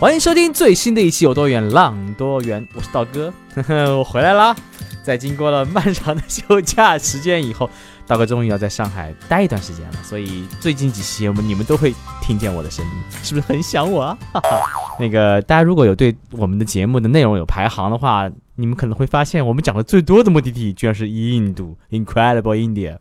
[0.00, 4.54] 欢迎收听最新的一期《有多远浪多远》，我是道哥，呵呵，我回来啦！
[5.02, 7.68] 在经过了漫长的休假时间以后，
[8.06, 12.92] 道哥终于要在上海待一段时间了，所以最近几期我们你们都会听见我的声音，
[13.24, 14.18] 是不是很想我啊？
[14.34, 22.98] 哈哈，那个大家如果有对我们的节目的内容有排行的话，你们可能会发现我们讲的最多的目的地居然是印度，Incredible India。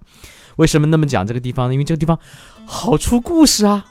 [0.55, 1.73] 为什么那么讲这个地方呢？
[1.75, 2.17] 因为这个地方
[2.65, 3.85] 好出故事啊！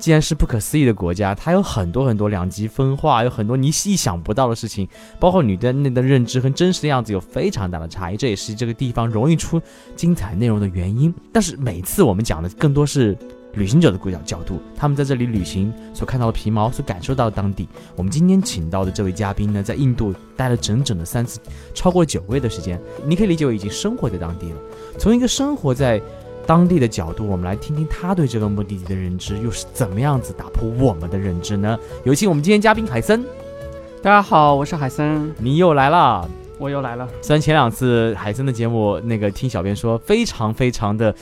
[0.00, 4.88] 既然是不可思议的国家，它有很多很多两极分化，有很多你意想不到的事情，
[5.20, 9.60] 包括你的那的认知和真实的样子有非常大的差异，这也是这个地方容易出
[9.94, 11.14] 精彩内容的原因。
[11.30, 13.14] 但是每次我们讲的更多是
[13.52, 17.68] 旅行者的角角度，他们在这里旅行所看到的皮毛，所感受到的当地。
[17.94, 21.38] 我们今天请到的这位嘉宾呢，在印度待了整整的三次，
[21.74, 24.56] 超过九个月的时间，你可以理解为已经生活在当地了。
[24.98, 26.00] 从一个生活在。
[26.46, 31.78] 当地的角度，我们来听听他对这个目的地的认知又是怎么样子打破我们的认知呢？
[32.04, 33.24] 有请我们今天嘉宾海森。
[34.02, 37.08] 大家好，我是海森，你又来了，我又来了。
[37.22, 41.14] 虽然前两次海森的节目，那个听小编说非常非常的。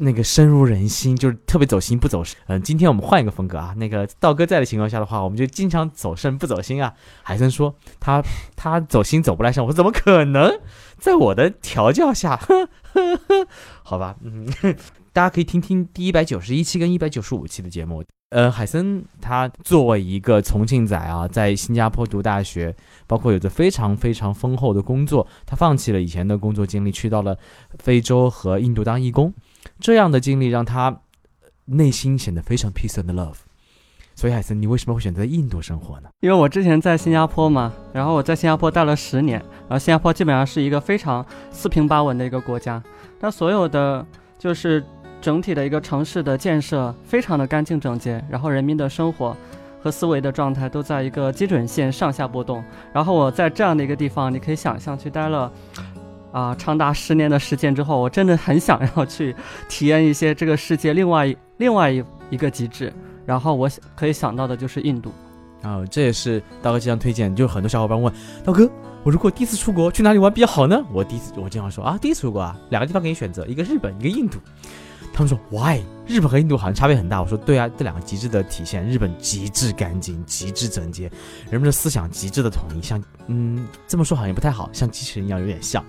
[0.00, 2.36] 那个深入人心，就是特别走心不走神。
[2.46, 3.72] 嗯，今天我们换一个风格啊。
[3.78, 6.92] 那个道哥在的情况下的话，我们就经常走肾不走心啊。
[7.22, 8.22] 海森说他
[8.54, 10.60] 他走心走不来肾，我说怎么可能？
[10.98, 12.68] 在我的调教下，呵
[13.82, 14.46] 好吧，嗯，
[15.12, 18.04] 大家可以听听第一百九十一期跟一百九十五期的节目。
[18.30, 22.74] 呃，海森他作为一个重庆仔啊，在新加坡读大学，
[23.06, 27.38] 包括有着非常非常丰厚的工作，他放弃了以前的工作经历，去到了
[27.78, 29.32] 非洲和印度当义工。
[29.78, 31.02] 这样的经历让他
[31.66, 33.36] 内心显得非常 peace and love。
[34.16, 36.08] 所以海森，你为什么会选择印度生活呢？
[36.20, 39.38] 因为我之前在新加坡嘛，然后我在新加坡待了十年，
[39.68, 42.82] 然后新加坡基本上是一个非常四平八稳的一个国家，
[43.20, 44.04] 它所有的
[44.38, 44.84] 就是
[45.20, 49.36] 整体的一个城市的建设非常的干净整洁，然后人民的生活
[49.82, 52.62] 和思维的状态都在一个基准线上下波动。
[52.92, 55.50] 然后我在这样的一个地方，你可以想象去待了。
[56.32, 59.34] 啊，长达十年的时间之后，我真的很想要去
[59.70, 62.92] 体验一些这个世界另外一另外一一个极致。
[63.24, 65.10] 然后我可以想到的就是印度。
[65.62, 67.34] 啊，这也是刀哥经常推荐。
[67.34, 68.12] 就很多小伙伴问
[68.44, 68.70] 刀哥，
[69.06, 70.84] 我如果第一次出国去哪里玩比较好呢？
[70.92, 74.40] 我第一次我经常说啊，第一次出国啊，两个地方给你选择，一个日本，一个印度。
[75.14, 75.80] 他们说 why？
[76.08, 77.22] 日本和印度好像差别很大。
[77.22, 81.08] 我说对啊，这两个极致的体现，日本极致干净，极致整洁，
[81.48, 85.84] 人们的思想极致的统一，像嗯这么说好像不太好，像机器人一样有点像。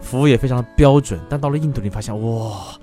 [0.00, 2.78] 服务也非常的标准，但到了印度，你发现哇，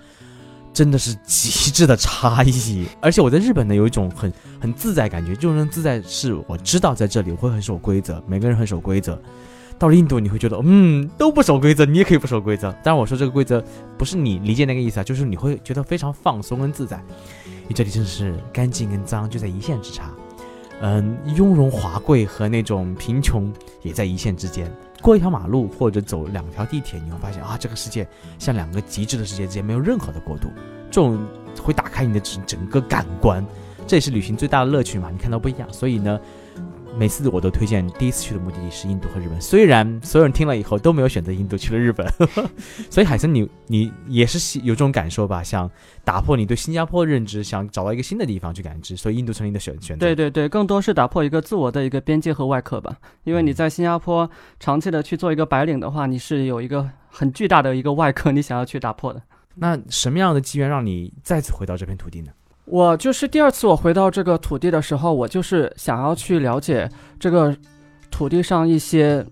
[0.73, 2.85] 真的是极致的差异。
[3.01, 4.29] 而且我在日本呢，有一种很
[4.59, 9.17] 很自在感觉，这种自在是我知道在这里我会很守规则，每个人很守规则。
[9.79, 12.69] 到了印度，你会觉得嗯都不守规则，你也可以不守规则。
[12.83, 13.63] 当然我说这个规则
[13.97, 17.01] 不是你理解那个意思啊，就是你会觉得非常放松跟自在。
[17.65, 20.11] 你这里真的是干净跟脏就在一线之差，
[20.81, 23.51] 嗯，雍容华贵和那种贫穷
[23.81, 24.69] 也在一线之间。
[25.01, 28.05] 过一条马路或者走两条地铁，你会发现啊，这个世界
[28.37, 30.49] 像两个极致的世界之间没有任何的过渡，
[30.91, 31.25] 这种
[31.63, 33.45] 会打开你的整整个感官，
[33.87, 35.09] 这也是旅行最大的乐趣嘛。
[35.09, 36.19] 你看到不一样，所以呢。
[36.97, 42.05] 每次我都推荐第一次去的目的地是印度和日本，虽然所有人听了以后都没有选择印度，去了日本。
[42.91, 45.41] 所以海森，你你也是有这种感受吧？
[45.41, 45.69] 想
[46.03, 50.05] 打破你对新加坡认知，想找到一个新的地方去感知，所以印度成你的选选择。
[50.05, 52.97] 对对对，更多是打破一个自我的一个边界和外壳吧。
[53.23, 54.29] 因为你在新加坡
[54.59, 59.21] 长期的去做一个白领的话，你是有一个很巨大的一个外壳，你想要去打破的。
[59.55, 62.31] 那什么样的机缘让你再次回到这片土地呢？
[62.69, 66.87] 我就是第二次我回到这个土地的时候，我就是想要去了解
[67.19, 67.55] 这个
[68.11, 69.25] 土地上一些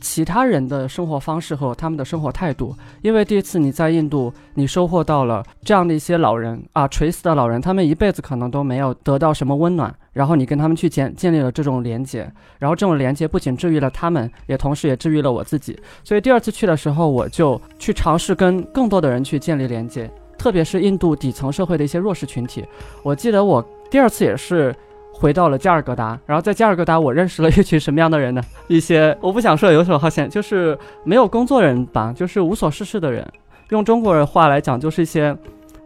[0.00, 2.74] 其他人的生活方式和他们的生活态度。
[3.00, 12.28] 因为第一次你在印度，你收获到了这样的一些老人啊，垂死的老人，他们一辈子可能都没有得到什么温暖，然后你跟他们去建建立了这种连接，
[12.58, 15.78] 然后这种连接不仅治愈了他们，也同时也治愈了我自己。
[16.02, 20.10] 所以第二次去的时候，我就去尝试跟更多的人去建立连接。
[20.42, 22.66] 特别是印度底层社会的一些弱势群体，
[23.04, 24.74] 我记得我第二次也是
[25.12, 28.42] 回到了加尔各答，然后在加尔各答我认识了一群什么样的人呢？
[28.66, 33.24] 一些我不想说游手好闲，就是没有工作人吧，就是无所事事的人，
[33.68, 35.36] 用中国人话来讲就是一些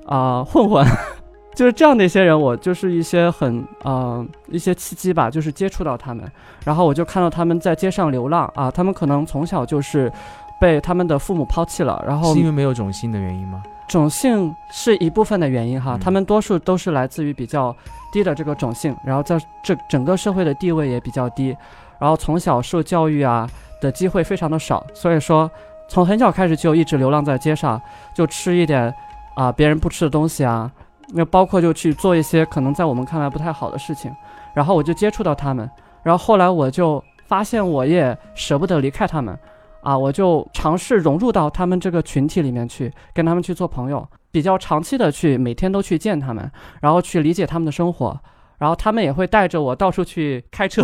[0.06, 0.82] 啊混混。
[1.54, 6.24] 就是这样的一些人，我就是一些很呃一些契机吧，就是接触到他们，
[6.64, 10.12] 然后我就看到他们在街上流浪啊，他们可能从小就是
[10.60, 13.62] 被他们的父母抛弃了，然后是因为没有种姓的原因吗？
[13.88, 17.74] 种姓是一部分的原因哈，嗯他们多数都是来自于比较
[18.12, 21.56] 低的这个种姓，然后在这整个社会的地位也比较低，
[21.98, 23.48] 然后从小受教育啊
[23.80, 25.50] 的机会非常的少，所以说
[25.88, 27.80] 从很小开始就一直流浪在街上，
[28.14, 28.92] 就吃一点
[29.34, 30.70] 啊、别人不吃的东西啊，
[31.08, 34.10] 那包括就去做一些可能在我们看来不太好的事情，
[34.54, 35.70] 然后我就接触到他们，
[36.02, 39.38] 然后后来我就发现我也舍不得离开他们。
[39.86, 46.50] 啊，我就尝试融入到他们这个群体里面去，跟他们去做朋友，比较长期的去每天都去见他们，
[46.82, 48.18] 然后去理解他们的生活，
[48.58, 50.82] 然后他们也会带着我到处去开车，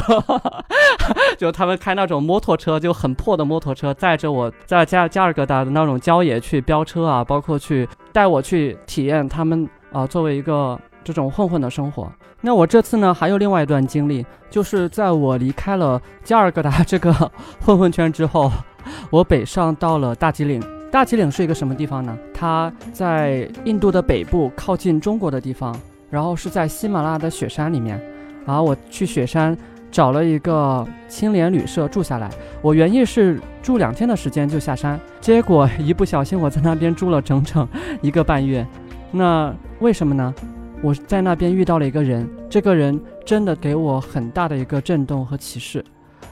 [1.37, 12.11] 就他们开那种摩托车，就很破的摩托车，载着我在加加尔各答的那种郊野去飙车啊，包括去带我去体验他们啊、作为一个这种混混的生活。
[12.41, 17.13] 那我这次呢，还有另外一段经历，就是在我离开了加尔各答这个
[17.61, 18.51] 混混圈之后，
[19.11, 20.63] 我北上到了大吉岭。
[20.91, 22.19] 大吉岭是一个什么地方呢？
[22.35, 25.75] 它在印度的北部，靠近中国的地方，
[26.11, 27.99] 然后是在喜马拉雅的雪山里面。
[28.45, 29.57] 然后我去雪山
[29.91, 32.29] 找了一个青年旅社住下来。
[32.61, 37.67] 我原意是住两天的时间就下山，结果一不小心我在那边住了整整
[38.03, 38.67] 一个半月。
[39.13, 40.35] 那为什么呢？
[40.83, 45.85] 我在那边遇到了一个人，这个人真的给我很大的一个震动和启示。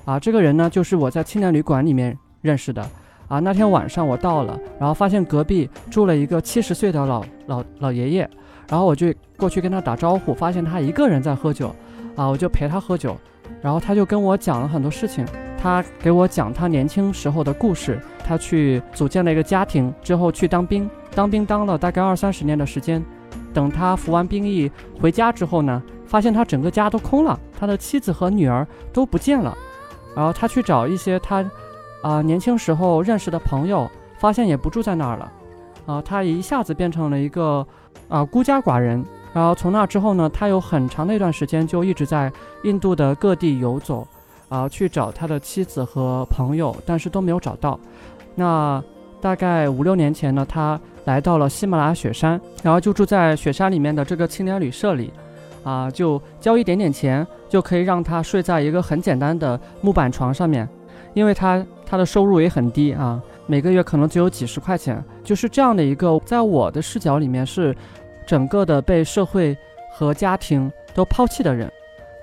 [0.05, 2.85] 啊，这个人呢，就是我在青年旅馆里面认识的。
[3.29, 8.29] 啊，那天晚上我到了，然后发现隔壁住了一个七十岁的老老老爷爷，
[8.69, 11.73] 然后我就过去跟他打招呼，发现他一个人在喝酒，
[12.17, 13.17] 啊，我就陪他喝酒，
[13.63, 15.25] 然后他就跟我讲了很多事情，
[15.57, 23.01] 他给我讲他年轻时候的故事，他去组建了一个家庭之后去当兵，当兵当了大概二三十年的时间，
[23.53, 24.71] 等他服完兵役
[25.01, 29.57] 回家之后呢，发现他整个家都空了，他的妻子和女儿都不见了，
[30.15, 31.45] 然后他去找一些他。
[32.03, 33.87] 啊、年轻时候认识的朋友，
[34.19, 35.33] 发现也不住在那儿了，
[35.85, 37.67] 啊、他一下子变成了一个
[38.09, 39.05] 啊、孤家寡人。
[39.35, 42.33] 然后从那之后呢，他有很长的一段时间就一直在
[42.63, 44.09] 印度的各地游走，
[44.49, 47.79] 啊、去找他的妻子和朋友，但是都没有找到。
[48.35, 48.83] 那
[49.21, 55.13] 大概五六年前呢，他来到了喜马拉雅雪山，然后就住在雪山里面的这个青年旅社里，
[55.63, 60.69] 啊、就交一点点钱，就可以让他睡在一个很简单的木板床上面。
[61.13, 67.75] 因为他他的收入也很低啊，每个月可能只有几十块钱，就是这样的一个，在我的视角里面是
[68.25, 69.57] 整个的被社会
[69.93, 71.69] 和家庭都抛弃的人，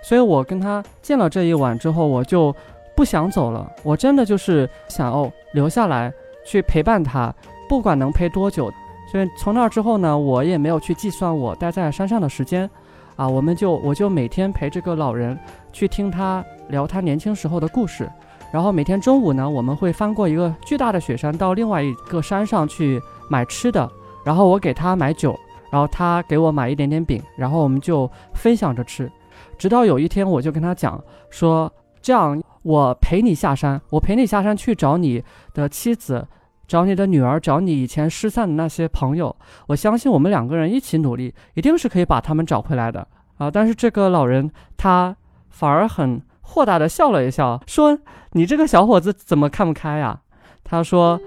[0.01, 2.55] 所以我跟他见了这一晚之后，我就
[2.95, 6.13] 不想走了，我真的就是想要留下来
[6.47, 7.33] 去陪伴他，
[7.67, 8.71] 不管能陪多久。
[9.11, 12.69] 所以从那之后呢，我也没有去计算我待在山上的时间，
[13.15, 15.37] 啊，我们就我就每天陪这个老人
[15.71, 18.09] 去听他聊他年轻时候的故事。
[18.51, 23.89] 然后每天中午呢，我们会翻过一个巨大的雪山，到另外一个山上去买吃的。
[24.25, 25.37] 然后我给他买酒，
[25.69, 29.09] 然后他给我买一点点饼，然后我们就分享着吃。
[29.57, 31.71] 直到有一天，我就跟他讲说
[32.01, 35.23] ：“这样，我陪你下山，我陪你下山去找你
[35.53, 36.27] 的妻子，
[36.67, 39.33] 找你的女儿，找你以前失散的那些朋友。
[39.67, 45.15] 我相信我们两个人一起努力，一定是可以把他们找回来的啊！”但是这个老人他
[45.49, 47.97] 反而很豁达的笑了一笑，说
[48.33, 50.19] ：“你这个小伙子怎么看不开呀？”
[50.65, 51.17] 他说：“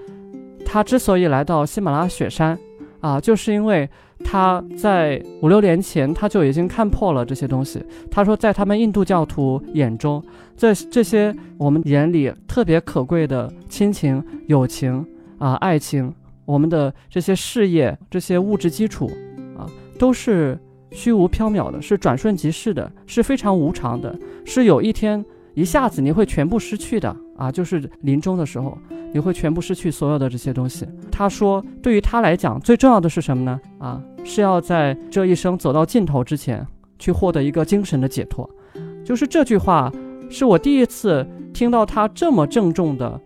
[0.63, 2.55] 他之所以来到喜马拉雅雪山，
[2.99, 3.89] 啊，就是因为
[4.23, 7.83] 他在五六年前他就已经看破了这些东西。
[8.09, 10.23] 他说，在他们印度教徒眼中，
[10.55, 15.05] 这这些我们眼里特别可贵的亲情、友情
[15.37, 16.13] 啊、爱情，
[16.45, 19.09] 我们的这些事业、这些物质基础
[19.57, 19.65] 啊，
[19.97, 20.57] 都是
[20.91, 25.23] 虚无缥缈的，是转瞬即逝的，是非常无常的，是有一天
[25.53, 27.51] 一下子你会全部失去的啊！
[27.51, 28.77] 就是临终的时候。
[29.13, 30.87] 你会全部失去所有的这些东西。
[31.11, 33.59] 他说，对于他来讲，最重要的是什么呢？
[33.77, 36.65] 啊，是要在这一生走到尽头之前，
[36.97, 38.49] 去获得一个精神的解脱。
[39.03, 39.91] 就是这句话，
[40.29, 43.19] 是我第一次听到他这么郑重的，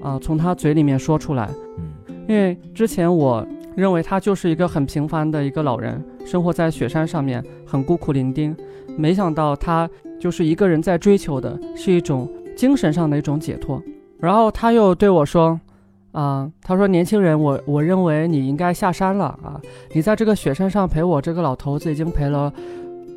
[0.00, 1.50] 啊，从他嘴里面说出来。
[1.78, 3.44] 嗯，因为之前我
[3.74, 8.54] 认为他就是一个很平凡的一个老人，生活在雪山上面，很孤苦伶仃。
[8.96, 9.90] 没想到他
[10.20, 13.82] 就是一个人在追求的是一种精神上的一种解脱。
[14.18, 15.60] 然后他又对我说
[16.12, 19.60] ：“啊，他说年轻人，我我认为你应该下山了啊！
[19.92, 22.52] 你在这个雪山上陪我这个老头子已经陪了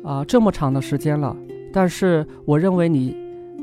[0.04, 1.34] 啊这么长的时间了，
[1.72, 3.16] 但是我认为你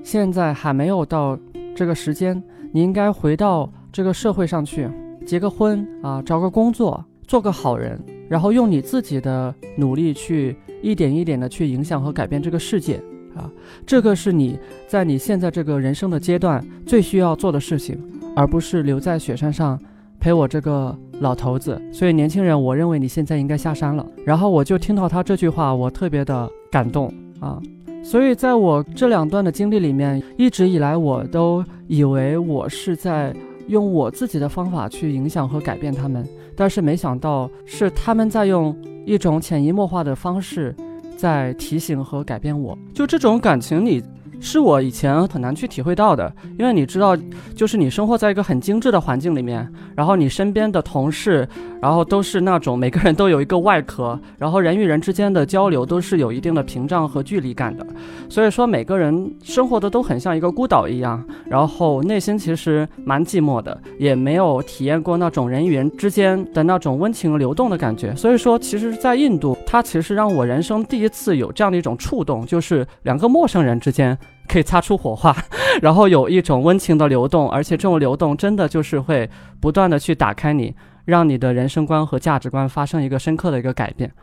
[0.04, 1.38] 现在还没有到
[1.76, 2.42] 这个时间，
[2.72, 4.90] 你应该回到这个社会上去，
[5.26, 13.00] 结个婚啊，找个工作，做个好人然后用你自己的努力去一点一点的去影响和改变这个世界
[13.36, 13.50] 啊，
[13.86, 17.98] 这个是你在你现在这个人生的阶段最需要做的事情，
[18.36, 19.80] 而不是留在雪山上
[20.20, 21.80] 陪我这个老头子。
[21.92, 24.06] 所以年轻人，我认为你现在应该下山了。
[24.26, 27.62] 然后我就听到他这句话，我特别的感动啊。
[28.04, 33.36] 所以在我这两段的经历里面，一直以来我都以为我是在
[33.68, 36.24] 用我自己的方法去影响和改变他们。
[36.56, 38.74] 但是没想到是他们在用
[39.06, 40.74] 一种潜移默化的方式，
[41.18, 42.78] 在提醒和改变我。
[42.94, 44.02] 就这种感情，你。
[44.42, 47.18] 是我以前很难去体会到的，因为你知道，
[47.56, 51.48] 就是你生活在一个很精致的环境里面，然后你身边的同事，
[51.82, 57.88] 然后都是那种每个人都有一个外壳，然后人与人之间的交流都是有一定的屏障和距离感的，
[58.30, 68.14] 所以说每个人生活的都很像一个孤岛一样，然后内心其实蛮寂寞的，也没有体验过那种人与人之间的那种温情流动的感觉。
[68.16, 74.18] 所以说，其实，在印度，它其实让我人生第一次有这样的一种触动，就是两个陌生人之间。
[74.48, 75.36] 可以擦出火花，
[75.82, 79.28] 然后有一种温情的流动，而且这种流动真的就是会
[79.60, 84.14] 不断的去打开你，让你的人生观和价值观发生一个深刻的一个改变。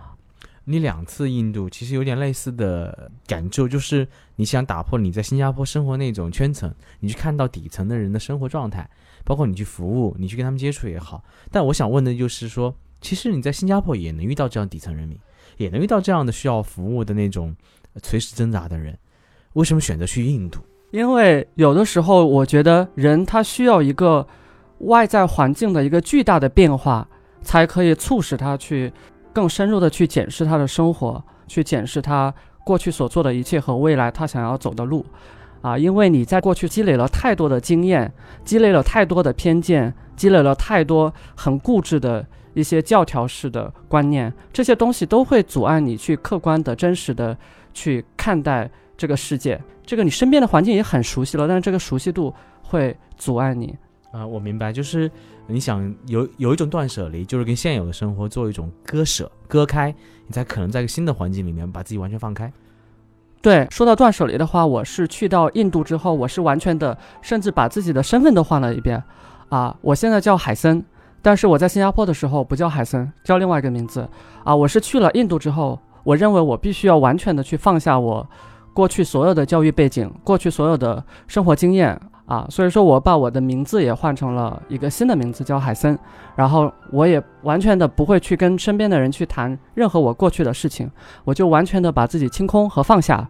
[0.65, 4.07] 你两次印度其实有点类似的感受，就是
[4.37, 8.89] 你想打破你在新加坡生活那种圈层，你去看到底层的人的生活状态，
[9.25, 11.25] 包括你去服务，你去跟他们接触也好。
[11.51, 15.19] 但我想问的就是说，其实你在新加坡也能遇到这样底层人民，
[15.57, 17.55] 也能遇到这样的需要服务的那种
[18.03, 18.97] 随时挣扎的人。
[19.55, 20.61] 为什么选择去印度？
[20.93, 24.27] 因为有的时候，我觉得人他需要一个
[24.79, 27.07] 外在环境的一个巨大的变化，
[27.43, 28.93] 才可以促使他去
[29.33, 32.33] 更深入的去检视他的生活，去检视他
[32.65, 35.05] 过去所做的一切和未来他想要走的路。
[35.63, 38.13] 啊，因为你在过去积累了太多的经验，
[38.45, 47.37] 积累了太多的偏见，积累了太多很固执的一些教条式的观念，这些东西都会阻碍你去客观的真实的
[47.73, 48.71] 去看待。
[48.95, 52.33] 这个世界，这个你身边的环境也很熟悉了，但是这个熟悉度
[52.63, 53.77] 会阻碍你
[54.13, 54.25] 啊。
[54.25, 55.11] 我明白，就是
[55.49, 59.93] 你想有有一种断舍离，就是跟现有的生活做一种割舍、割开，
[60.29, 62.53] 你才可能在一个新的环境里面把自己完全放开。
[63.41, 69.03] 对，说到断舍离的话，我是去到印度之后，我是完全的，甚至把自己的身份都换了一遍
[69.49, 69.77] 啊。
[69.81, 70.85] 我现在叫海森，
[71.23, 74.07] 但是我在新加坡的时候不叫海森，叫另外一个名字
[74.45, 74.55] 啊。
[74.55, 78.29] 我是去了印度之后，我认为我必须要完全的去放下我。
[78.75, 85.99] 过去所有的教育背景，过去所有的生活经验啊，所以说我把我的名字也换成了一个新的名字，叫海森。
[86.35, 90.91] 然后我也完全的不会去跟身边的人去谈任何我过去的事情，
[91.25, 93.29] 我就完全的把自己清空和放下。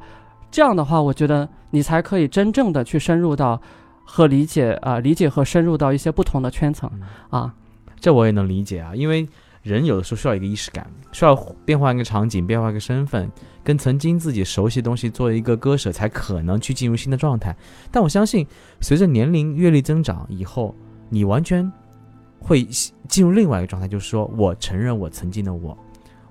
[0.49, 3.61] 这样的话，我觉得你才可以真正的去深入到
[4.05, 6.89] 和理解啊，理解和深入到一些不同的圈层
[7.31, 7.53] 啊。
[8.03, 9.27] 这我也能理解啊，因为。
[9.63, 13.31] 人有的时候需要一个仪式感，需要变换一个场景，变换一个身份，
[13.63, 17.57] 跟曾经自己熟悉的东西做一个割舍，才可能去进入新的状态。
[17.89, 18.45] 但我相信，
[18.81, 20.75] 随着年龄阅历增长以后，
[21.09, 21.71] 你完全
[22.41, 22.65] 会
[23.07, 25.79] 进入另外一个状态，就是说我承认我曾经的我，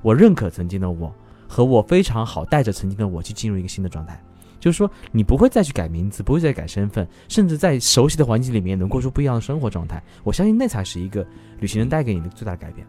[0.02, 1.16] 我认可曾经的我，
[1.48, 4.22] 和我非常好带着曾经的我去进入一个新的状态。
[4.62, 10.02] 就是说，你不会再去改名字，不会再改身份，甚至在熟悉的环境里面能过出不一样的生活状态。
[10.24, 11.26] 我相信那才是一个
[11.60, 12.86] 旅行人带给你的最大的改变。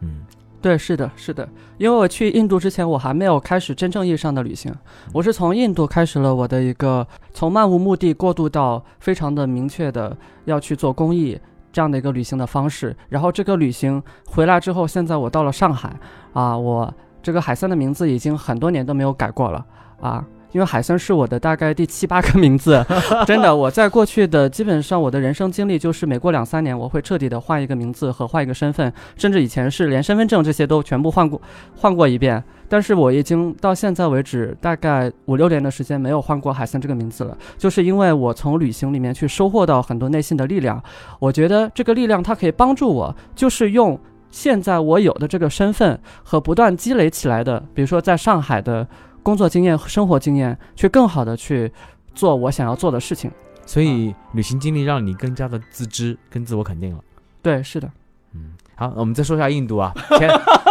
[0.00, 0.22] 嗯，
[0.60, 4.72] 对，是的，是的，因为我去印度之前，我还没有开始真正意义上的旅行，
[5.12, 11.36] 我是从印度开始了我的一个从漫无目的过渡到非常的明确的要去做公益
[11.72, 12.96] 这样的一个旅行的方式。
[13.08, 15.98] 然后这个旅行回来之后，现在我到了上海
[16.32, 19.66] 啊，我这个海森的名字已经很多年都没有改过了
[20.00, 20.24] 啊。
[20.52, 22.84] 因为海森是我的大概第七八个名字，
[23.26, 31.40] 真的，我在过去的基本上我的人生经历就是每过两三年我会彻底的换一个名字和换一个身份，甚至以前是连身份证这些都全部换过
[31.74, 32.42] 换过一遍。
[32.68, 40.82] 但是我已经到现在为止大概五六年的时间没有换过海森这个名字了，就是因为我从旅行里面去收获到很多内心的力量。
[41.18, 43.98] 我觉得这个力量它可以帮助我，就是用
[44.30, 48.86] 现在我有的这个身份和不断积累起来的，比如说在上海的。
[49.22, 51.70] 工作经验和生活经验，去更好的去
[52.14, 53.30] 做我想要做的事情。
[53.64, 57.02] 所以，旅行经历让你更加的自知跟自我肯定了。
[57.40, 57.90] 对，是的。
[58.34, 59.92] 嗯，好，我们再说一下印度啊。
[60.18, 60.28] 前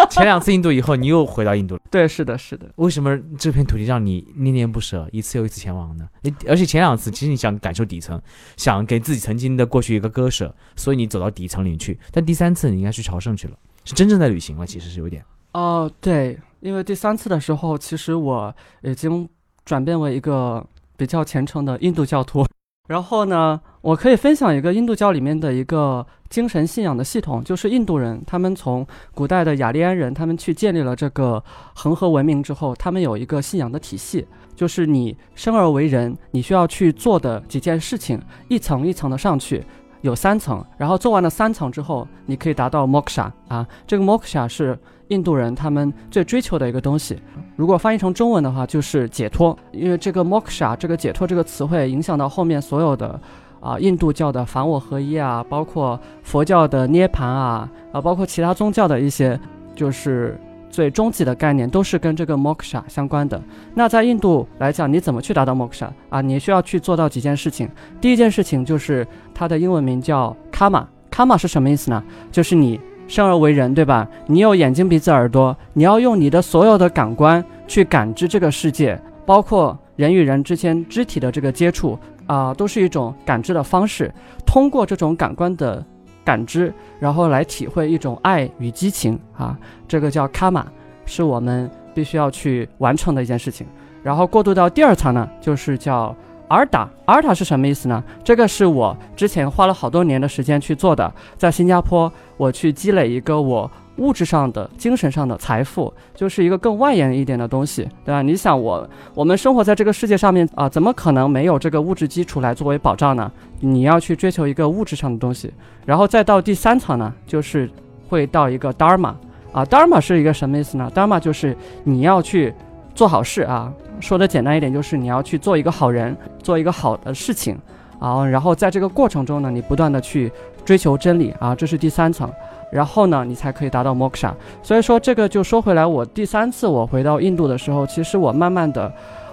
[0.09, 1.81] 前两次印度以后，你又回到印度了。
[1.89, 2.69] 对，是的，是的。
[2.75, 6.07] 为什么这片土地让你念念不舍，一次又一次前往呢？
[6.21, 8.21] 你而且前两次其实你想感受底层，
[8.57, 11.97] 想给自己曾经的过去一个割舍，所以你走到底层里去。
[12.11, 13.55] 但第三次你应该去朝圣去了，
[13.85, 14.67] 是真正在旅行了。
[14.67, 15.23] 其实是有点。
[15.53, 16.39] 哦，对。
[16.61, 19.27] 因为第三次的时候，其实我已经
[19.65, 20.63] 转变为一个
[20.95, 22.45] 比较虔诚的印度教徒，
[22.87, 31.43] 然后呢，我可以分享一个印度教里面的一个精神信仰的系统，就是印度人他们从古代的雅利安人他们去建立了这个
[31.73, 39.63] 恒河文明之后，他们有一个信仰的体系，就是你生而为人，你需要去做的几件事情，一层一层的上去。
[40.01, 43.67] 有三层，然后做完了三层之后，你可以达到 moksha 啊。
[43.85, 44.75] 这个 moksha 是
[45.11, 47.21] 印度人他们最追求的一个东西。
[47.55, 49.57] 如果翻译成中文的话，就是解脱。
[49.71, 53.19] 因为这个 moksha 这个解脱这个词汇影响到后面所有的
[53.59, 59.39] 啊，印度教的凡我合一啊，包括佛教的涅槃啊，啊，包括其他宗教的一些
[59.75, 60.39] 就是。
[60.71, 63.43] 最终极的概念都是跟这个 moksha 相关的。
[63.75, 66.21] 那在印度来讲，你怎么去达到 moksha 啊？
[66.21, 67.69] 你需要去做到几件事情。
[67.99, 70.85] 第一件事情就是它的英文名叫 karma。
[71.11, 72.01] karma 是什么意思呢？
[72.31, 72.79] 就是你
[73.11, 74.07] 生而为人，对吧？
[74.25, 84.09] 你有眼睛、鼻子、耳朵，你要用你的所有的感官去感知这个世界，包括人与人之间肢体的这个接触啊，都是一种感知的方式。
[84.45, 85.85] 通过这种感官的。
[86.23, 90.67] 感知，然后来体会一种爱与激情啊，这个叫卡玛，
[91.03, 93.65] 是我们必须要去完成的一件事情。
[94.03, 96.15] 然后过渡到第二层呢，就是叫
[96.55, 96.87] 尔塔。
[97.05, 98.03] 阿尔达是什么意思呢？
[98.23, 103.69] 这个是我之前花了好多年的时间去做的，在新加坡，我去积累一个我。
[103.97, 108.21] 物质上的、精神上的财富，就是一个更外延一点的东西，对吧？
[108.23, 113.31] 你想，我我们生活在这个世界上面啊，怎么可能没有这个物质基础来作为保障呢？
[113.59, 115.53] 你要去追求一个物质上的东西，
[115.85, 117.69] 然后再到第三层呢，就是
[118.07, 119.13] 会到一个 dharma
[119.51, 122.51] 啊，dharma 是一个什么意思呢？dharma 就是你要去
[122.93, 127.57] 做好事啊，说的简单一点，就是你要去做一个好人，做一个好的事情
[127.99, 130.31] 啊，然后在这个过程中呢，你不断的去
[130.65, 132.31] 追求真理啊，这是第三层。
[132.71, 134.31] 然后呢，你才可以达到 moksha。
[134.63, 138.89] 所以说，这个就说回来，我第三次我回到印度的时候，其实我慢慢的，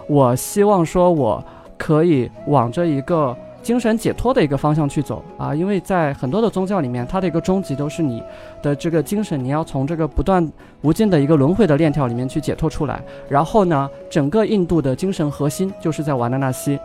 [0.09, 1.45] 我希望说我
[1.77, 3.37] 可以往着一个
[3.69, 8.23] 精神解脱的一个方向去走啊，因为在很多的宗教里面，它的一个终极都是你
[8.63, 12.99] 的这个精神，你要从这个不断无尽的一个轮回的链条里面去解脱出来。
[13.29, 16.79] 然后呢，整个印度的精神核心就是在瓦纳纳西。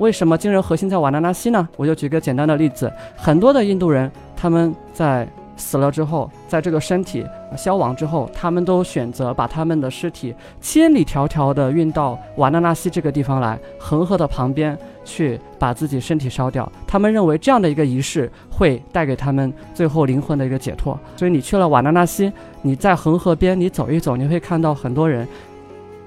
[0.00, 1.68] 为什么精神核心在瓦纳纳西呢？
[1.76, 7.24] 我就举个简单的例子，很多的印度人他们在死了之后，在这个身体
[7.56, 16.70] 消亡之后，他们都选择把他们的尸体千里迢迢地运到瓦纳纳西这个地方来，恒河的旁边去把自己身体烧掉。
[16.86, 20.98] 他们认为这样的一个仪式会带给他们最后灵魂的一个解脱。
[21.16, 25.26] 所以你去了瓦纳纳西，你在恒河边你走一走，你会看到很多人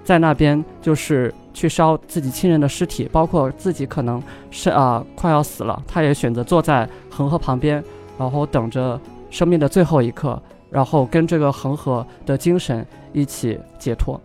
[0.03, 7.81] 在那边就是去烧自己亲人的尸体，包括自己可能是啊快要死了，他也选择坐在恒河旁边，
[8.17, 8.99] 然后等着。
[9.29, 14.19] 生命的最后一刻，然后跟这个恒河的精神一起解脱。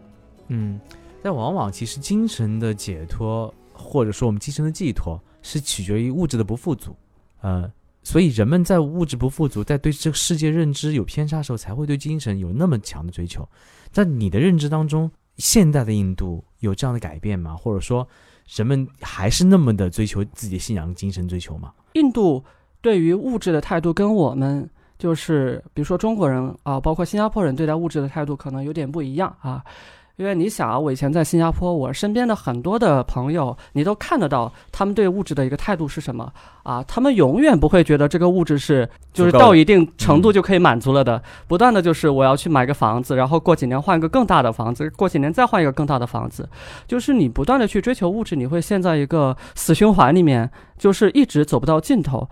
[0.49, 0.81] 嗯，
[1.23, 6.95] 但往往其实精神的解脱，或者说我们精神的寄托，是取决于物质的不富足。
[7.41, 7.71] 呃，
[8.03, 13.49] 所以人们在物质不富足，在对这个世界认知有偏差的时候，才会对精神有那么强的追求。
[13.91, 17.57] 在你的认知当中，现代的印度有这样的改变吗？
[17.57, 18.07] 或者说，
[18.55, 21.73] 人们还是那么的追求自己的信仰、精神追求吗？
[21.95, 22.45] 印度
[22.81, 24.69] 对于物质的态度跟我们。
[25.03, 29.61] 就是比如说中国人啊，包括新加坡人对待物质的态度可能有点不一样啊，
[30.15, 36.85] 因为你想啊，我以前在新加坡，我身边的很多的朋友，你都看得到他们对物质的一个态度是什么啊？
[36.85, 46.49] 他们永远不会觉得这个物质是就是到一定程度就可以满足了的，不断的就是我要去买个房子，然后过几年换一个更大的房子，过几年再换一个更大的房子，
[46.87, 52.29] 就是你不断的去追求物质，你会陷在一个死循环里面，就是一直走不到尽头。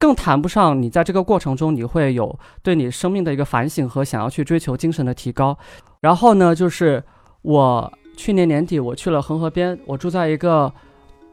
[0.00, 5.56] 更谈不上你在这个过程中你会有对你生命的一个反省和想要去追求精神的提高。
[6.00, 7.04] 然后呢，就是
[7.42, 10.72] 我去年年底我去了恒河边，我住在一个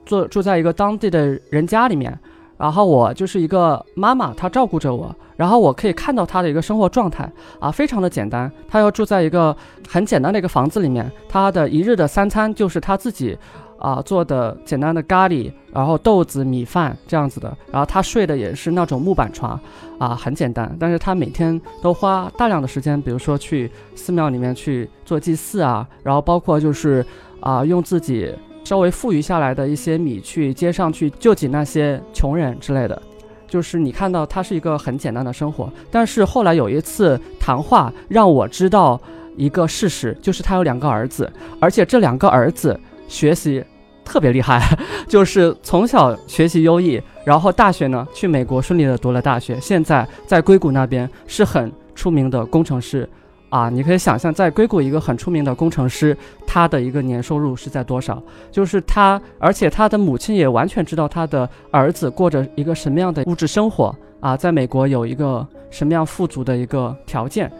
[0.05, 2.19] 住住在一个当地的人家里面，
[2.57, 9.55] 然后我就是一个妈妈，她照顾着我，然后我可以看到她的一个生活状态啊，非常的简单，她要住在一个
[9.87, 13.37] 很简单的一个房子里面，她的一日的三餐就是她自己。
[13.79, 19.59] 啊，做的简单的咖喱，然后豆子、米饭这样子的，然后他睡的也是那种木板床，
[19.99, 20.75] 啊，很简单。
[20.79, 27.05] 但是他每天都花大量的时间，比如说去寺庙里面去做祭祀啊，然后包括就是
[27.39, 32.99] 啊，用自己稍微富裕下来的一些米去街上去救济那些穷人之类的。
[33.47, 38.99] 就是你看到他是一个很简单的生活，但是后来有一次谈话让我知道
[39.35, 42.77] 一个事实，就是他有两个儿子，而且这两个儿子。
[43.07, 43.63] 学习
[44.03, 44.61] 特别厉害，
[45.07, 53.09] 就是从小学习优异，然后大学呢去美国顺利的读了大学，现在在硅谷那边是很出名的工程师，
[53.49, 56.15] 啊，你可以想象，在硅谷一个很出名的工程师，
[56.45, 58.21] 他的一个年收入是在多少？
[58.51, 67.51] 就是他，而且他的母亲也完全知道他的儿子过着一个什么样的物质生活啊，在美国有一个什么样富足的一个条件。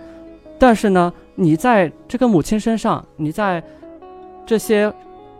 [0.59, 3.63] 但是呢，你在这个母亲身上，你在
[4.45, 4.91] 这些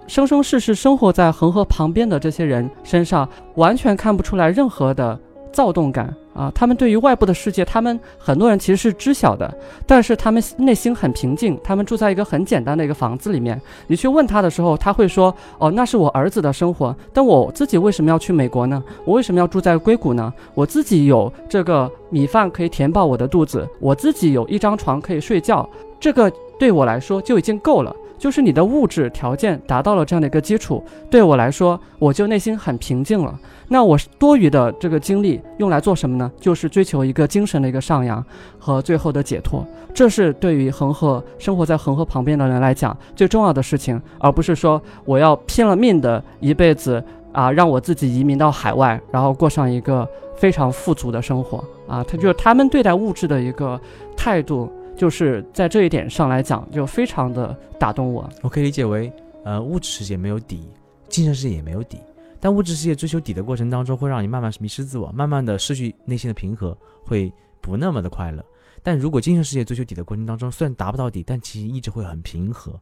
[0.08, 5.20] 生生世世生活在恒河旁边的这些人身上，完全看不出来任何的
[5.52, 6.14] 躁动感。
[6.34, 9.52] 啊，他们对于外部的世界，他们很多人其实是知晓的，
[9.88, 11.60] 但是他们内心很平静。
[11.64, 13.60] 他们住在一个很简单的一个房子里面。
[13.88, 16.96] 你去问他的时候，他会说：“哦，那是我儿子的生活。
[17.12, 18.84] 但我自己为什么要去美国呢？
[19.04, 20.32] 我为什么要住在硅谷呢？
[20.54, 25.68] 我自己有这个米饭可以填饱我的肚子，我自己有一张床可以睡觉，
[26.00, 33.40] 这个对我来说就已经够了。”就是你的物质条件达到了这样的一个基础，对我来说，我就内心很平静了。
[33.70, 36.32] 那我多余的这个精力用来做什么呢？
[36.40, 38.24] 就是追求一个精神的一个上扬
[38.58, 39.66] 和最后的解脱。
[39.94, 47.04] 这是对于恒河生活在恒河旁边的人来讲最重要的事情，而不是说我要拼了命的一辈子
[47.34, 52.04] 啊，让我自己移民到海外，然后过上一个非常富足的生活啊。
[52.04, 53.80] 他就是他们对待物质的一个
[54.16, 54.72] 态度。
[54.98, 58.28] 就是在这一点上来讲，就非常的打动我。
[58.42, 59.14] 我可以理解为，
[59.46, 60.68] 呃，物质世界没有底，
[61.08, 62.00] 精神世界也没有底。
[62.40, 67.32] 但物质世界追求底的过程当中，会让你慢慢迷失自我，慢慢的失去内心的平和，会
[67.62, 68.44] 不那么的快乐。
[68.84, 72.80] 但如果精神世界追求底的过程当中，虽然达不到底，但其实一直会很平和，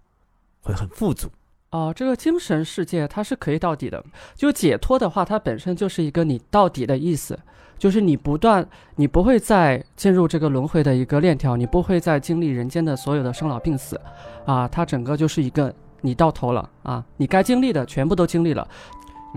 [0.62, 1.28] 会很富足。
[1.72, 4.04] 哦，这个精神世界它是可以到底的。
[4.36, 7.38] 就解脱的话，它本身就是一个你到底的意思。
[7.78, 14.00] 就是你不断，你不会再进入这个轮回的一个链条，你不会再经历人间的所有的生老病死，
[14.46, 18.68] 啊，它整个就是一个你到头了啊，你该经历的全部都经历了。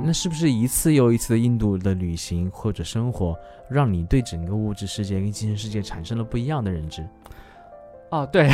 [0.00, 3.36] 那是不是一次又一次的印度的旅行或者生活，
[3.68, 7.04] 让你对整个物质世界跟精神世界产生了不一样的认知？
[8.10, 8.48] 哦，对，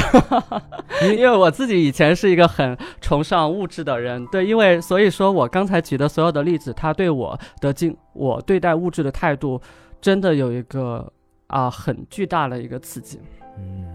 [1.16, 9.60] 因为我自己以前是一个很崇尚物质的人，对，因为所以说我刚才举的所有的例子，他对我的经，我对待物质的态度，
[10.00, 11.12] 真的有一个
[11.46, 13.20] 啊很巨大的一个刺激。
[13.58, 13.86] 嗯，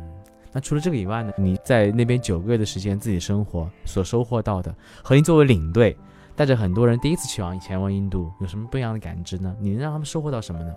[0.54, 1.34] 那除了这个以外呢？
[1.38, 5.98] 你在那边九个月的时间自己生活所收获到的，和你作为领队
[6.38, 9.54] 带着很多人第一次去往前往印度，有什么不一样的感知呢？
[9.60, 10.74] 你能让他们收获到什么呢？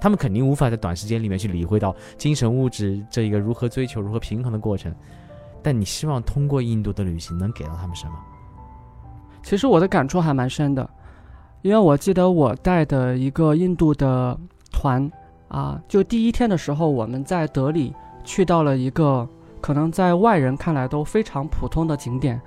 [0.00, 4.94] 他们肯定无法在短时间里面去理会到精神物质这一个如何追求、如何平衡的过程，
[5.62, 8.12] 但你希望通过印度的旅行能给到他们什么？
[9.42, 10.88] 其实我的感触还蛮深的，
[11.62, 14.38] 因为我记得我带的一个印度的
[14.70, 15.10] 团
[15.48, 19.26] 啊，就第一天的时候，我们在德里去到了一个
[19.60, 22.40] 可能在外人看来都非常普通的景点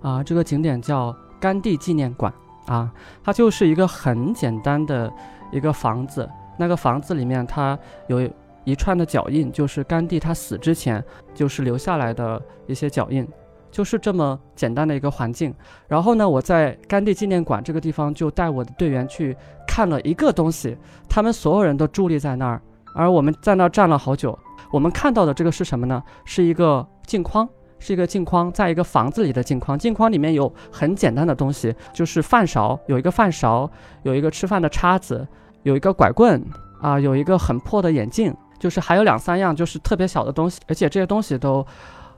[0.00, 2.32] 啊，这个景点叫甘地纪念馆
[2.66, 5.12] 啊，它就是一个很简单的
[5.52, 6.28] 一个房子。
[6.56, 8.28] 那个房子里面，它有
[8.64, 13.28] 一串的脚印，就是甘地他死之前就是留下来的一些脚印，
[13.70, 15.54] 就是这么简单的一个环境。
[15.86, 19.36] 然后呢，我在甘地纪念馆这个地方就带我的队员去
[19.66, 20.76] 看了一个东西，
[21.08, 22.62] 他们所有人都伫立在那儿，
[22.94, 24.38] 而我们在那儿站了好久。
[24.72, 26.02] 我们看到的这个是什么呢？
[26.24, 27.46] 是一个镜框，
[27.78, 29.78] 是一个镜框，在一个房子里的镜框。
[29.78, 33.70] 镜框里面有很简单的东西，就是饭勺，有一个饭勺，
[34.04, 35.28] 有一个吃饭的叉子。
[35.64, 36.40] 有一个拐棍
[36.80, 41.66] 啊，有一个很破的眼镜，就是还有两三样就是特别小的东西，而且这些东西都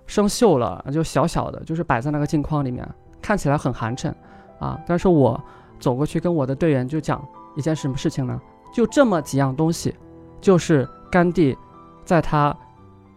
[0.06, 2.86] 生锈了，就小小的，就是摆在那个镜框里面，
[3.22, 4.12] 看起来很寒碜
[4.58, 4.78] 啊。
[4.86, 5.40] 但是我
[5.80, 7.24] 走过去跟我的队员就讲
[7.56, 8.40] 一件什么事情呢？
[8.74, 9.94] 就这么几样东西，
[10.40, 11.56] 就是甘地
[12.04, 12.54] 在他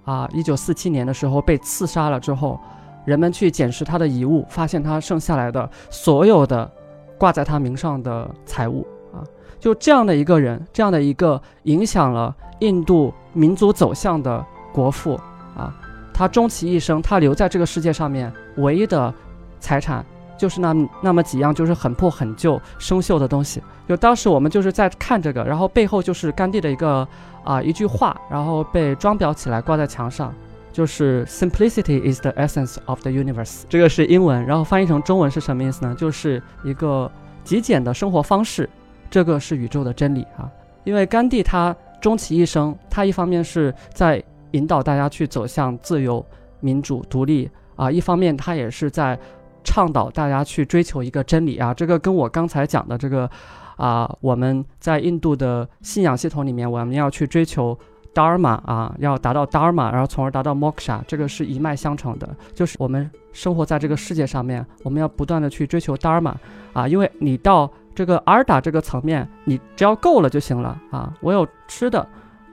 [0.06, 2.60] 啊一九四七年的时候被刺杀了之后，
[3.06, 6.72] 人们去捡拾他的遗物，发现他剩下来的所有的
[7.18, 8.88] 挂在他名上的财物。
[9.14, 9.24] 啊
[9.60, 15.20] 就这样的一个人，这样的一个影响了印度民族走向的国父
[15.58, 15.74] 啊，
[16.14, 19.14] 他终其一生，他留在这个世界上面唯一的
[19.60, 20.06] 财产
[20.38, 23.62] 就是那那么几样，就是很破、很旧、生锈的东西。
[23.86, 27.06] 就当时我们就是在看这个，然后背后就是甘地的一个
[27.44, 30.34] 啊一句话，然后被装裱起来挂在墙上，
[30.72, 33.64] 就是 “Simplicity is the essence of the universe”。
[33.68, 35.94] 这个是英文，然后翻译成中文是什么意思呢？
[35.96, 37.12] 就是一个
[37.44, 38.70] 极简的生活方式。
[39.10, 40.50] 这个是宇宙的真理啊！
[40.84, 46.26] 因为甘地他终其一生，他一方面是在引导大家去走向自由、
[46.60, 49.20] 民主、独立啊，一方面他也是在
[49.64, 51.74] 倡导大家去追求一个真理啊。
[51.74, 53.30] 这个跟我刚才讲的这个
[53.76, 57.78] 啊，我们在印度的信仰系统里面，我们要去追求
[58.14, 62.28] dharma 啊，要达到 dharma，然后从而达到 moksha，这个是一脉相承的。
[62.54, 66.34] 就是我们生活在这个世界上面，我们要不断的去追求 dharma
[66.74, 71.14] 啊，因为你到这个阿尔达这个层面，你只要够了就行了啊！
[71.22, 72.08] 我有吃的，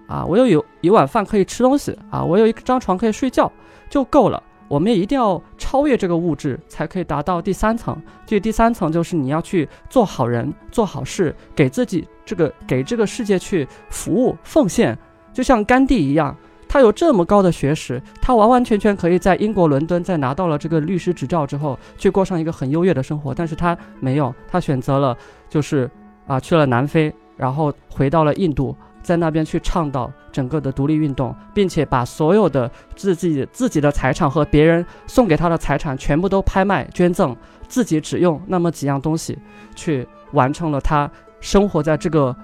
[0.06, 3.50] 啊，我有有一碗饭可以吃东西啊，我有一张床可以睡觉
[3.88, 4.42] 就够了。
[4.68, 7.96] 我们也一定要超越这个物质，才可以达到第三层。
[8.26, 14.98] 这第三层就是你要去做好人、做好事，给自己这个给这个世界去服务、奉献。
[15.32, 16.36] 就像甘地一样，
[16.76, 23.32] 他有这么高的学识，他完完全全可以在英国伦敦，在拿到了这个律师执照之后，去过上一个很优越的生活。
[23.32, 25.16] 但是他没有，他选择了
[25.48, 25.90] 就是
[26.26, 28.76] 啊去了南非，然后回到了印度。
[29.02, 37.34] 在那边去倡导整个的独立运动，并且把所有的自己自己的财产和别人送给他的财产全部都拍卖捐赠，
[37.66, 39.38] 自己只用那么几样东西，
[39.74, 41.10] 去完成了他
[41.40, 42.36] 生活在这个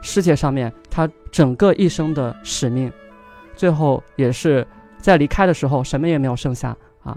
[0.00, 2.92] 世界上面他整个一生的使命。
[3.60, 7.14] 最后也是在离开的时候，什么也没有剩下啊，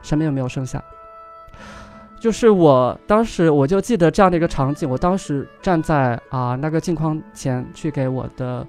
[0.00, 0.82] 什么也没有剩下。
[2.18, 8.66] 就是我当时我就记得这样的一个场景，我当时站在啊那个镜框前去给我的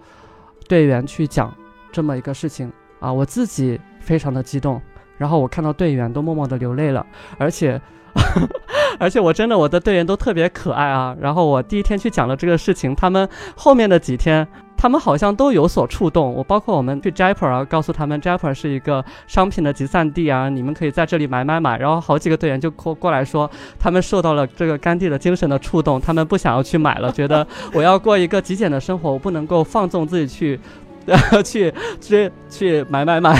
[0.67, 1.55] 队员去讲
[1.93, 4.81] 这么一个事情啊，我自己非常的激动，
[5.17, 7.07] 然后我看到队员都默默的流泪了，
[7.37, 7.81] 而且
[8.99, 14.47] 而且我真的我的队员都特别可爱啊，然后我第一天去讲了这个事情，他们后面的几天。
[14.77, 21.77] 他们好像都有所触动，我包括我们去 Jaipur 啊，告诉他们 Jaipur 是一个商品的集散地啊，你们可以在这里买买买。
[21.77, 23.49] 然后好几个队员就过过来说，
[23.79, 30.59] 他们受到了这个甘地的精神的触动，他们不想要去买了，觉得我要过一个极简的生活，我不能够放纵自己去，
[31.05, 33.33] 然 后去去去买买买。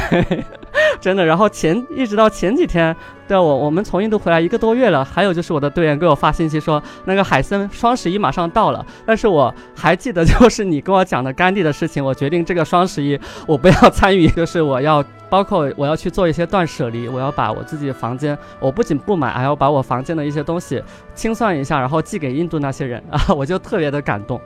[1.02, 2.96] 真的，然后前一直到前几天，
[3.28, 20.82] 对我我们从印度回来一个多月了，还有就是我的队员给我发信息说，那个海森双十一马上到了，但是我还记得就是你跟我讲的甘地的事情，我决定这个双十一我不要参与，就是我要包括我要去做一些断舍离，我要把我自己房间，我不仅不买，还要把我房间的一些东西
[21.14, 24.40] 清算一下，然后寄给印度那些人啊， 我就特别的感动。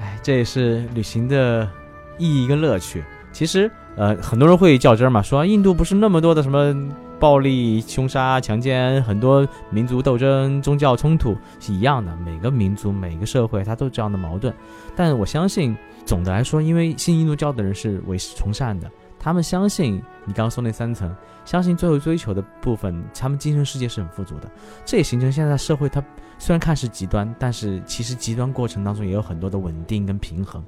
[0.00, 1.68] 哎，这也是旅行的
[2.16, 3.70] 意义跟乐趣，其实。
[3.96, 6.74] 呃，很多人会较真嘛，说印度不是那么多的什么
[7.20, 12.14] 暴力、凶杀、强奸，很多民族斗争、宗教冲突是一样的。
[12.16, 14.52] 每个民族、每个社会，它都这样的矛盾。
[14.96, 24.50] 但我相信，总的来说，因为信印度教的人是唯崇善的，他们相信你刚刚说那三层，相信最后追求的部分，他们精神世界是很富足的。
[24.84, 26.02] 这也形成现在社会，它
[26.38, 30.62] 虽然看似极端，但是其实极端过程当中也有很多的稳定跟平衡。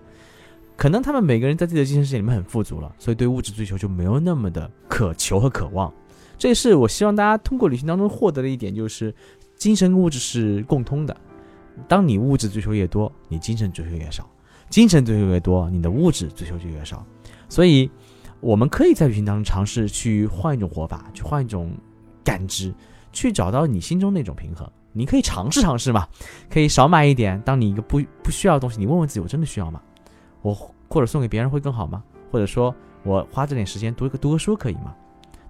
[0.76, 5.92] 可能他们每个人在自己的精神世界里面很富足了，所以对物质追求就没有那么的渴求和渴望。
[6.38, 9.14] 这也是我希望大家通过旅行当中获得的一点，就是
[9.56, 11.16] 精神物质是共通的。
[11.88, 14.22] 当你物质追求越多，你精神追求越少；
[14.68, 17.04] 精神追求越多，你的物质追求就越少。
[17.48, 17.90] 所以，
[18.40, 21.70] 我们可以在旅行当中尝试去换一种活法，去换一种
[22.22, 22.74] 感知，
[23.12, 24.70] 去找到你心中那种平衡。
[24.92, 26.06] 你可以尝试尝试嘛，
[26.50, 27.40] 可以少买一点。
[27.42, 29.80] 当你一个不不需要的东西，你问问自己：我真的需要吗？
[30.46, 30.54] 我
[30.88, 32.04] 或者送给别人会更好吗？
[32.30, 34.94] 或者说我花这点时间读一个读个书可以吗？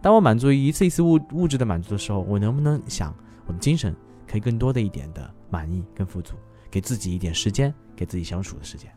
[0.01, 3.95] 当我满足于一次一次物物质的满足的时候，我能不能想我的精神
[4.27, 6.35] 可以更多的一点的满意跟富足，
[6.71, 8.91] 给自己一点时间，给自己相处的时间？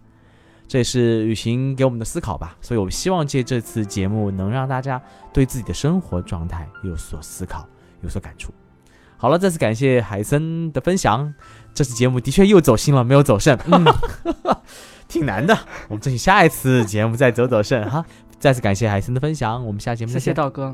[0.70, 2.56] 这也是旅行给我们的思考吧。
[2.62, 5.02] 所以我希望借这次节目能让大家
[5.34, 7.68] 对自己的生活状态有所思考，
[8.04, 8.54] 有所感触。
[9.18, 11.34] 好了，再次感谢海森的分享。
[11.74, 13.60] 这次节目的确又走心了，没有走肾。
[13.66, 13.84] 嗯。
[15.10, 15.54] 挺难的，
[15.90, 18.06] 我们争取下一次节目再走走肾哈。
[18.40, 20.34] 再次感谢海森的分享，我们下节目再见。
[20.34, 20.74] 道哥。